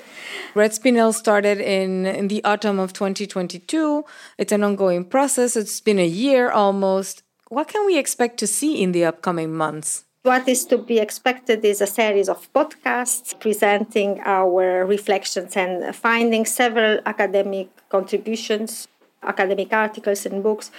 Red 0.56 0.72
Spinel 0.72 1.14
started 1.14 1.60
in, 1.60 2.06
in 2.06 2.28
the 2.28 2.44
autumn 2.44 2.80
of 2.80 2.94
2022. 2.94 4.06
It's 4.38 4.52
an 4.52 4.64
ongoing 4.64 5.06
process. 5.06 5.56
It's 5.56 5.82
been 5.82 6.00
a 6.00 6.08
year 6.08 6.52
almost. 6.52 7.24
What 7.50 7.68
can 7.68 7.86
we 7.86 7.98
expect 7.98 8.38
to 8.40 8.48
see 8.48 8.82
in 8.82 8.92
the 8.92 9.06
upcoming 9.06 9.54
months? 9.54 10.06
What 10.24 10.48
is 10.48 10.66
to 10.66 10.78
be 10.78 11.00
expected 11.00 11.64
is 11.64 11.80
a 11.80 11.88
series 11.88 12.28
of 12.28 12.52
podcasts 12.52 13.40
presenting 13.40 14.20
our 14.26 14.86
reflections 14.86 15.56
and 15.56 15.96
findings, 15.96 16.54
several 16.54 17.00
academic 17.06 17.70
contributions 17.88 18.88
academic 19.24 19.74
articles 19.74 20.26
and 20.26 20.44
books, 20.44 20.72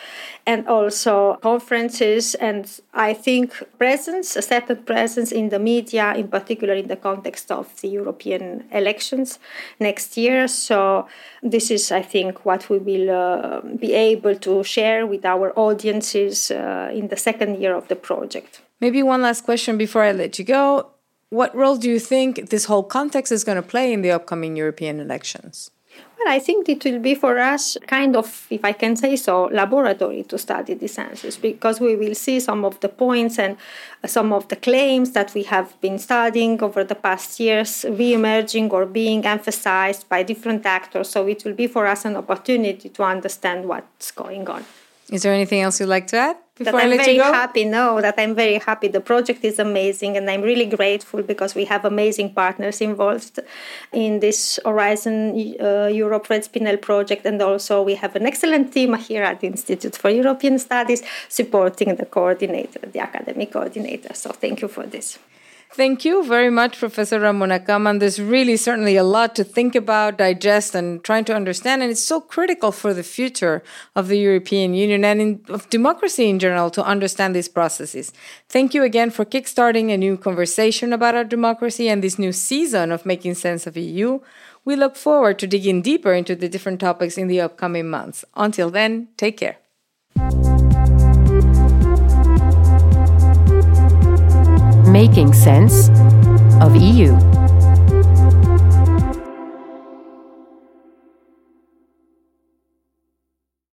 and 0.47 0.67
also 0.69 1.35
conferences. 1.43 2.35
And 2.37 2.71
I 2.95 3.15
think 3.15 3.53
presence, 3.79 4.37
a 4.37 4.43
certain 4.43 4.83
presence 4.85 5.33
in 5.33 5.49
the 5.49 5.59
media, 5.59 6.15
in 6.15 6.29
particular 6.29 6.75
in 6.75 6.89
the 6.89 6.97
context 6.97 7.51
of 7.51 7.81
the 7.81 7.89
European 7.89 8.65
elections 8.73 9.39
next 9.81 10.17
year. 10.17 10.49
So, 10.49 11.07
this 11.43 11.71
is, 11.71 11.93
I 11.93 12.03
think, 12.03 12.45
what 12.45 12.69
we 12.69 12.79
will 12.79 13.11
uh, 13.11 13.61
be 13.61 13.93
able 13.95 14.37
to 14.37 14.65
share 14.65 15.07
with 15.07 15.25
our 15.25 15.53
audiences 15.59 16.51
uh, 16.51 16.91
in 16.93 17.09
the 17.09 17.17
second 17.17 17.61
year 17.61 17.75
of 17.75 17.89
the 17.89 17.97
project. 17.97 18.61
Maybe 18.81 19.03
one 19.03 19.23
last 19.23 19.45
question 19.45 19.77
before 19.77 20.03
I 20.03 20.13
let 20.13 20.39
you 20.39 20.45
go. 20.45 20.91
What 21.31 21.55
role 21.55 21.77
do 21.77 21.91
you 21.91 21.99
think 21.99 22.49
this 22.49 22.65
whole 22.67 22.85
context 22.85 23.33
is 23.33 23.45
going 23.45 23.57
to 23.57 23.63
play 23.63 23.93
in 23.93 24.03
the 24.03 24.13
upcoming 24.13 24.57
European 24.57 24.99
elections? 24.99 25.71
Well, 26.19 26.35
I 26.35 26.41
think 26.41 26.69
it 26.69 26.85
will 26.85 26.99
be 26.99 27.15
for 27.15 27.39
us 27.39 27.77
kind 27.87 28.17
of, 28.17 28.47
if 28.51 28.65
I 28.65 28.73
can 28.73 28.97
say 28.97 29.15
so, 29.15 29.45
laboratory 29.53 30.25
to 30.25 30.37
study 30.37 30.75
the 30.75 30.87
dissensus 30.87 31.41
because 31.41 31.81
we 31.81 31.95
will 31.95 32.17
see 32.17 32.41
some 32.41 32.65
of 32.65 32.81
the 32.81 32.89
points 32.89 33.39
and 33.39 33.57
some 34.05 34.33
of 34.33 34.49
the 34.49 34.57
claims 34.57 35.13
that 35.13 35.33
we 35.33 35.45
have 35.45 35.81
been 35.81 35.99
studying 35.99 36.61
over 36.61 36.83
the 36.83 36.97
past 36.97 37.39
years 37.39 37.87
re-emerging 37.89 38.71
or 38.73 38.85
being 38.85 39.25
emphasized 39.25 40.09
by 40.09 40.25
different 40.25 40.67
actors. 40.67 41.09
So 41.09 41.29
it 41.29 41.45
will 41.45 41.55
be 41.55 41.69
for 41.69 41.87
us 41.87 42.05
an 42.05 42.17
opportunity 42.17 42.89
to 42.89 43.03
understand 43.05 43.69
what's 43.69 44.11
going 44.11 44.49
on. 44.49 44.65
Is 45.11 45.23
there 45.23 45.33
anything 45.33 45.61
else 45.61 45.79
you'd 45.79 45.87
like 45.87 46.09
to 46.09 46.17
add? 46.17 46.37
Before 46.59 46.73
that 46.73 46.83
I'm 46.83 46.99
very 46.99 47.17
happy. 47.17 47.65
No, 47.65 48.01
that 48.01 48.17
I'm 48.19 48.35
very 48.35 48.59
happy. 48.59 48.89
The 48.89 49.01
project 49.01 49.45
is 49.45 49.59
amazing, 49.59 50.17
and 50.17 50.29
I'm 50.29 50.43
really 50.43 50.67
grateful 50.67 51.23
because 51.23 51.55
we 51.55 51.65
have 51.67 51.85
amazing 51.85 52.35
partners 52.35 52.81
involved 52.81 53.39
in 53.93 54.21
this 54.21 54.59
Horizon 54.65 55.17
uh, 55.61 55.87
Europe 55.87 56.29
Red 56.29 56.43
Spinel 56.45 56.81
project, 56.81 57.25
and 57.27 57.41
also 57.41 57.83
we 57.83 57.95
have 57.95 58.17
an 58.17 58.27
excellent 58.27 58.73
team 58.73 58.95
here 58.95 59.23
at 59.23 59.41
the 59.41 59.47
Institute 59.47 59.97
for 59.97 60.11
European 60.11 60.59
Studies 60.59 61.03
supporting 61.29 61.95
the 61.95 62.07
coordinator, 62.07 62.81
the 62.81 62.99
academic 62.99 63.53
coordinator. 63.53 64.13
So 64.15 64.31
thank 64.31 64.61
you 64.61 64.69
for 64.69 64.85
this. 64.85 65.19
Thank 65.71 66.05
you 66.05 66.25
very 66.25 66.51
much, 66.51 66.79
Professor 66.79 67.21
Ramona 67.21 67.61
Coman. 67.61 67.99
There's 67.99 68.21
really 68.21 68.57
certainly 68.57 68.97
a 68.97 69.05
lot 69.05 69.37
to 69.37 69.45
think 69.45 69.75
about, 69.75 70.17
digest, 70.17 70.75
and 70.75 71.05
trying 71.05 71.25
to 71.27 71.35
understand. 71.35 71.83
And 71.83 71.91
it's 71.91 72.03
so 72.03 72.21
critical 72.21 72.73
for 72.73 72.95
the 72.95 73.03
future 73.03 73.63
of 73.95 74.09
the 74.09 74.19
European 74.19 74.73
Union 74.75 75.05
and 75.05 75.21
in, 75.21 75.45
of 75.49 75.69
democracy 75.69 76.29
in 76.29 76.39
general 76.39 76.71
to 76.71 76.83
understand 76.83 77.35
these 77.35 77.49
processes. 77.49 78.13
Thank 78.49 78.75
you 78.75 78.83
again 78.83 79.11
for 79.11 79.25
kickstarting 79.25 79.93
a 79.93 79.99
new 79.99 80.17
conversation 80.17 80.93
about 80.93 81.15
our 81.15 81.25
democracy 81.25 81.89
and 81.89 82.03
this 82.03 82.19
new 82.19 82.33
season 82.33 82.91
of 82.91 83.05
making 83.05 83.35
sense 83.35 83.67
of 83.67 83.77
EU. 83.77 84.21
We 84.65 84.75
look 84.75 84.97
forward 84.97 85.39
to 85.39 85.47
digging 85.47 85.83
deeper 85.83 86.13
into 86.13 86.35
the 86.35 86.49
different 86.49 86.81
topics 86.81 87.19
in 87.19 87.29
the 87.29 87.41
upcoming 87.43 87.89
months. 87.89 88.25
Until 88.35 88.71
then, 88.71 89.09
take 89.17 89.37
care. 89.37 89.59
Making 94.99 95.33
sense 95.33 95.91
of 96.61 96.75
EU. 96.75 97.38